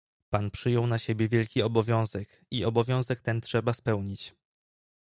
[0.29, 4.35] "Pan przyjął na siebie wielki obowiązek i obowiązek ten trzeba spełnić."